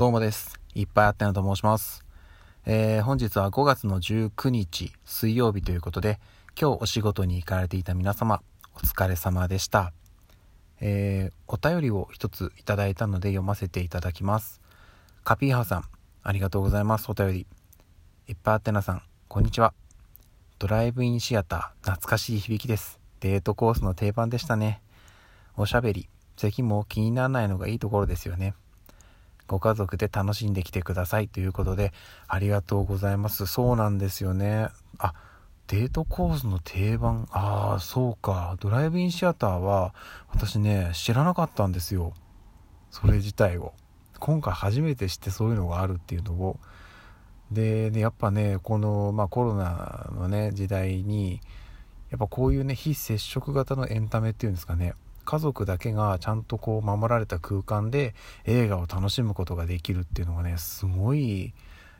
[0.00, 0.58] どうもです。
[0.74, 2.06] いっぱいあったなと申します。
[2.64, 6.18] えー、本日は5月の19日水曜日ということで、
[6.58, 8.40] 今日お仕事に行かれていた皆様、
[8.74, 9.92] お疲れ様でした。
[10.80, 14.62] えー、お便りを一ついただいたので読ませていただきます。
[15.22, 15.84] カピーハさん、
[16.22, 17.10] ありがとうございます。
[17.10, 17.46] お便り。
[18.26, 19.74] いっぱいあってなさん、こんにちは。
[20.58, 23.00] ドライブインシアター、懐かしい響きです。
[23.20, 24.80] デートコースの定番でしたね。
[25.58, 26.08] おしゃべり、
[26.38, 28.54] 咳も気にならないのがいいところですよね。
[29.50, 31.92] ご家族で楽しんできてくださいということで、
[32.28, 33.46] ありがとうございます。
[33.46, 34.68] そうなんですよね。
[34.96, 35.12] あ、
[35.66, 37.26] デートコースの定番。
[37.32, 38.56] ああ、そうか。
[38.60, 39.92] ドライブインシアターは、
[40.28, 42.14] 私ね、知らなかったんですよ。
[42.92, 43.72] それ自体を。
[44.20, 46.60] 今回初めて知ってそういうのがあるっていうのを。
[47.50, 51.40] で、ね、やっぱね、この、まあ、コロナのね、時代に、
[52.10, 54.94] やっぱこういうね、非接触型のエンタメっていうんですかね。
[55.30, 58.16] 家族だけがちゃんとこう守られた空間で
[58.46, 61.54] 映画を楽しむことができるっていうのがねすごい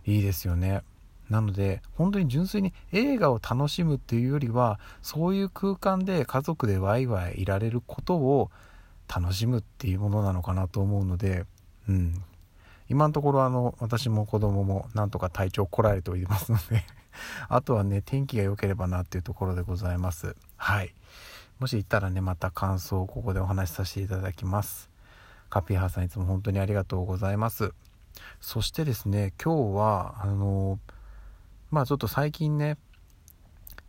[0.04, 0.82] いいですよね。
[1.28, 8.50] なので本当に純粋に映画を楽しむっていうよりはそういう空間で家族でワイワイいられることを
[9.06, 11.44] 楽しむっていうものなのかなと思うので
[11.88, 12.20] うん。
[12.88, 16.84] 今のところあの私も子供もなんとか体調こらえておりますので
[17.48, 20.34] あとはね天気が良ければなっていうところでございます。
[20.56, 20.92] はい。
[21.60, 24.88] もし行ったらね、また感想をここでお話しさせていただきます。
[25.50, 27.74] カピハーさんいつも本当にありがとうございます。
[28.40, 30.78] そしてですね、今日は、あの、
[31.70, 32.78] まあちょっと最近ね、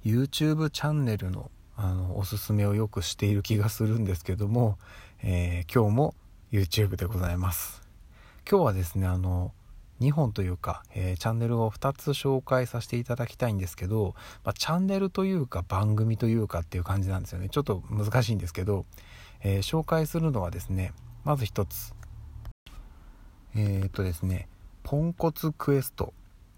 [0.04, 4.78] YouTube チャンネルのあのおすすめをよくしている気がするんですけども、
[5.24, 6.14] えー、今日も
[6.52, 7.82] YouTube でございます。
[8.50, 9.54] 今日はですね、あの、
[10.02, 17.50] 2本というか、えー、チャンネルを2つ紹介させていただきたいんですけど、まあ、チャンネルというか番組というかっていう感じなんですよね。
[17.50, 18.86] ちょっと難しいんですけど、
[19.44, 21.94] えー、紹介するのはですねまず1つ。
[23.56, 24.48] えー、っとですね
[24.84, 26.14] ポンコツクエスト。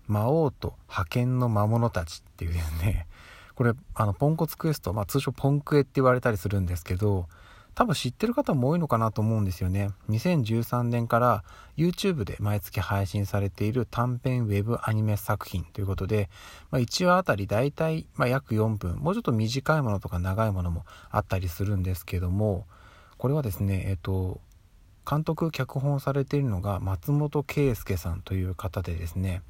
[0.07, 3.07] 魔王と派遣の魔物たちっていうですね。
[3.55, 7.27] これあのポンコツクエスト、まあ、通称ポンクエって言われたりするんですけど
[7.75, 9.89] 多分知ってる方も多いのかなと思うんですよね。
[10.09, 11.43] 2013年から
[11.75, 16.29] YouTube で毎月配信されている短編ウェブアニメ作品ということで、
[16.69, 22.67] まあ、1話あたりだいたい、ま、約4分、もうちょっと短いものとか長いものもあったりするんですけども、
[23.17, 24.39] これはですね、えっと、
[25.09, 29.41] 監督、脚本されているのが松本圭介さんという方でですね、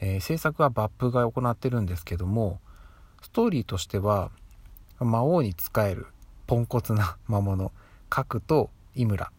[0.00, 2.60] えー、制作はバップが行ってるんですけども、
[3.22, 4.30] ストーリーとしては、
[4.98, 6.06] 魔王に仕える
[6.52, 7.72] ポンコツな魔物
[8.10, 9.32] 角と井村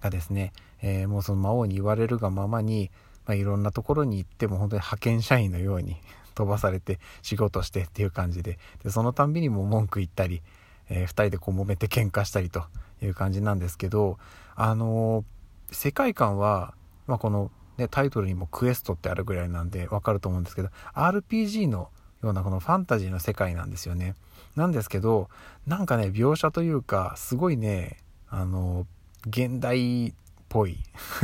[0.00, 2.92] がですね、えー、もうその魔王に言われるがままに、
[3.26, 5.96] まあ、いろんなところに行っても本当に派遣社員のように
[6.36, 10.42] 飛ばされて仕事してっていう感じででそのたんびにも文句言ったり、
[10.88, 12.62] えー、2人でこう揉めて喧嘩したりと
[13.02, 14.20] いう感じなんですけど
[14.54, 16.74] あのー、世界観は、
[17.08, 21.90] まあ、この、ね、タイトルにもクエストってあるぐらいなんでわかると思うんですけど RPG の
[22.22, 24.14] ようなこのファンタジーの世界なんですよね。
[24.56, 25.28] なんですけど、
[25.66, 28.86] なんかね、描写というか、すごいね、あの、
[29.26, 30.12] 現代っ
[30.48, 30.78] ぽい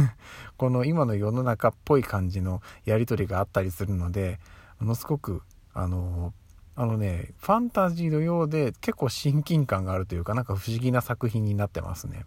[0.59, 4.39] この今の世の中っぽい感じのやり取りがあったりするので、
[4.81, 6.33] ものすごく、あの、
[6.75, 12.25] あのね、ファンタジーのようで結構親近感があるというか、なんか不思議な作品になってますね。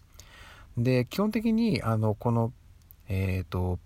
[0.78, 2.52] で、基本的に、あの、この、
[3.08, 3.80] えっ、ー、と、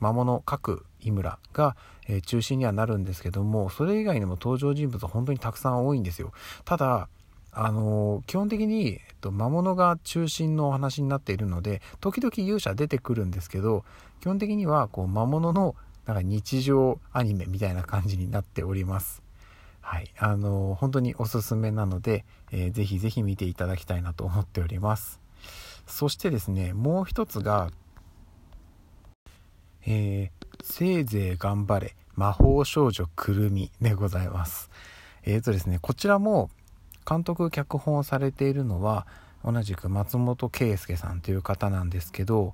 [0.00, 1.76] 魔物各井村が、
[2.08, 6.32] え、中心にはなるんですけどもそれ以外にも登場人物は本当にたくさん多いんですよ。
[6.64, 7.08] ただ
[7.52, 13.84] あのー、基本的に、えっと、魔物が中心のお話になっているので時々勇者出てくるんですけど
[14.20, 15.74] 基本的にはこう魔物の
[16.06, 19.22] なんか日常アニメみたいな感じになっております。
[19.80, 20.10] はい。
[20.18, 25.20] あのー、本当におすすめなので、えー、ぜひぜひ見ていただきたいなと思っております。
[25.86, 27.70] そしてですねもう一つが
[29.90, 34.68] えー、せいぜい頑張れ魔法少女くるみでございます。
[35.22, 36.50] えーとですね、こちらも
[37.08, 39.06] 監督脚本をされているのは
[39.42, 42.52] 同じく松本圭介さんという方なんですけど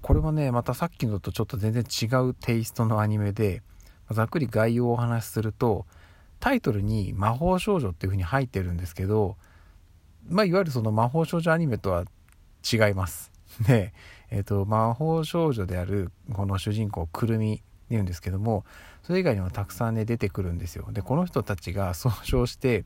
[0.00, 3.62] これはねまたさっきのとちょっと全然違うテイストのアニメで
[4.12, 5.86] ざっくり概要をお話しすると
[6.38, 9.36] タイトルに魔法少女っていう風に入ってるんですけど
[10.28, 12.04] まあいわゆるその魔法少女アニメとは
[12.70, 13.32] 違います。
[13.66, 13.92] で、
[14.30, 18.64] えっ、ー、と、魔法少女であるこの主人公、くるみって言うんですけども、
[19.02, 20.86] それ以外にもたくさんね、出てくるんですよ。
[20.92, 22.84] で、この人たちが総称して、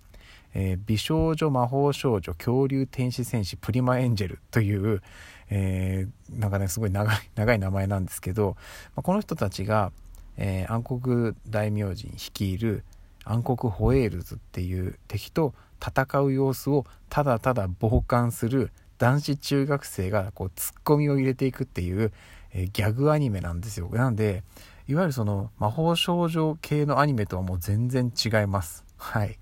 [0.55, 5.02] えー、美少女魔法少女恐竜天使戦士プリマエンジェルという、
[5.50, 8.56] えー、なんかねすごい長い長い名前なんですけど、
[8.94, 9.93] まあ、この人たちが、
[10.37, 12.85] えー、暗黒大名人率いる
[13.25, 15.55] 暗黒ホエールズっていう敵と
[15.85, 18.70] 戦う様子をただただ傍観する
[19.04, 22.10] 男子中学生がこうツッコミを入れていくっていう、
[22.54, 23.90] えー、ギャグアニメなんですよ。
[23.92, 24.42] なんで、
[24.88, 28.82] いわゆるその魔法少女系のアニメとはもう全然違います。
[28.96, 29.38] はい。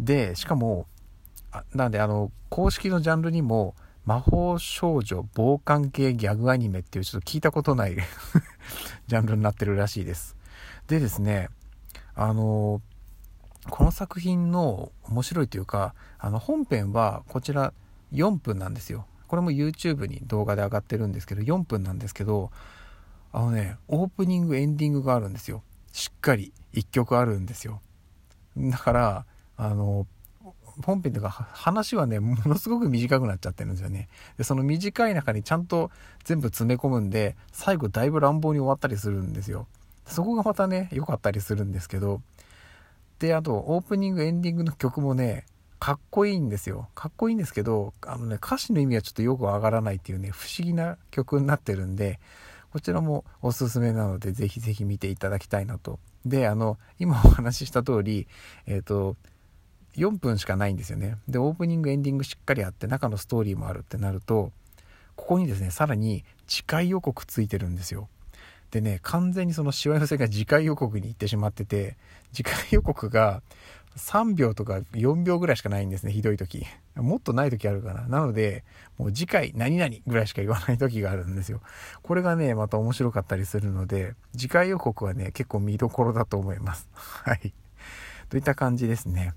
[0.00, 0.86] で、しかも、
[1.74, 3.74] なんであの、公式のジャンルにも、
[4.06, 7.96] 魔法少女傍観系ギャグアニメっていうちょっと聞いたことない
[9.08, 10.36] ジャンルになってるらしいです。
[10.86, 11.50] でですね、
[12.14, 12.80] あの、
[13.68, 17.74] この作品の面白いというか、あの本編はこちら
[18.14, 19.06] 4分なんですよ。
[19.26, 22.50] これも YouTube に動画で上がってるんですけど、4分なんですけど、
[23.32, 25.62] あのね、オープニング、エンディングがあるんですよ。
[25.92, 27.80] しっかり1曲あるんですよ。
[28.56, 29.26] だから、
[29.56, 30.06] あの、
[30.82, 34.08] 本編というか話はね、ものすごく短くなっちゃってるんですよね。
[34.36, 35.90] で、その短い中にちゃんと
[36.24, 39.66] 全部詰め込むんで、最後だいぶ乱暴に終わったりするんですよ。
[40.06, 42.20] そこがまたね、良かったりするんですけど、
[43.18, 45.46] で、あと、オープニング、エンディングの曲もね、
[45.84, 46.88] かっこいいんですよ。
[46.94, 52.20] かっこいいんですけど、あのね、歌詞の意味はちょっとよくわからないっていうね、不思議な曲になってるんで、
[52.72, 55.98] こちらもおすすめなので、ぜひぜひ見ていただきたいなと。
[56.24, 58.26] で、あの、今お話しした通り、
[58.66, 59.16] えっ、ー、と、
[59.96, 61.18] 4分しかないんですよね。
[61.28, 64.52] で、オープニング、エンディングしっかりあって、中のストーリーもあるってなると、
[65.16, 68.08] ここにですね、さらに次回予告ついてるんですよ。
[68.70, 71.98] でね、完全にそのしわ寄せが次回予告に行ってしまってて、
[72.32, 73.42] 次回予告が
[73.96, 76.66] 3秒とか4秒ぐらいしかないんですね、ひどい時。
[76.96, 78.06] もっとない時あるかな。
[78.08, 78.64] なので、
[78.98, 81.60] もう次回何々ぐらいしか言わない時があるんですよ。
[82.02, 86.88] これがね、また面白かったりするので、次回予告はね、結構見どころだと思います。
[86.94, 87.52] はい。
[88.30, 89.32] といった感じですね。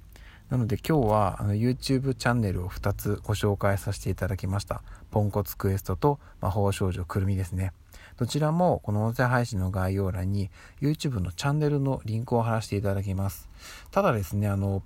[0.50, 4.82] なので今日はあの YouTube チャンネルを2つご紹介させていただきました。
[5.12, 7.74] ポンコツクエストと魔法少女くるみですね。
[8.18, 10.50] どちらもこの音声配信の概要欄に
[10.82, 13.48] YouTube のチャンネルのリンクを貼らせていただきます。
[13.92, 14.82] ただですね、あの、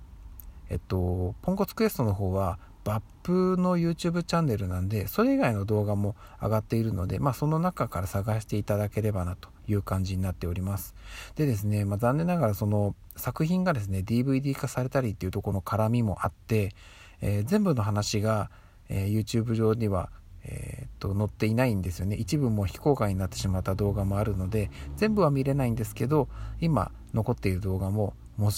[0.68, 10.94] えっと、ポンコツクエストの方はバップの YouTube チャンネルなんで、それ以外の動画も上がっているので、まあその中から探していただければなという感じになっております。
[11.36, 16.74] でですね、まあ残念ながらその作品がですね、DVD 化されたりっていうところの絡みもあって、
[17.20, 18.50] えー、全部の話が、
[18.88, 20.10] えー、YouTube 上には
[20.44, 22.16] えー、っと載っていないんですよね。
[22.16, 26.28] 一部も非公開になってしまった動画もあるので全部は見れないんですけど
[26.60, 28.50] 今残っている動画も 面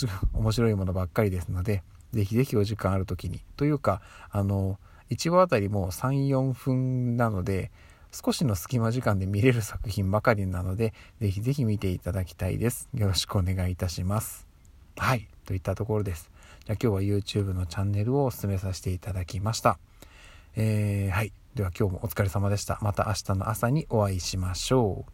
[0.52, 1.82] 白いものばっかりですので
[2.12, 3.40] ぜひぜひお時間ある時に。
[3.56, 4.00] というか
[4.30, 4.78] あの
[5.10, 7.70] 1話あたりも34分なので
[8.10, 12.88] 少しの隙間時間で見れる作品ばかりなのでぜひぜひ見ていただきたいです。
[12.94, 14.46] よろしくお願いいたします。
[14.96, 15.28] はい。
[15.44, 16.30] といったところです。
[16.64, 19.78] じゃあ今日は YouTube のチャンネルをお勧めさせていただきました。
[20.56, 21.32] えー、はい。
[21.54, 22.78] では今日もお疲れ様でした。
[22.82, 25.12] また明日の朝にお会いしましょう。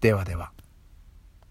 [0.00, 0.52] ではでは。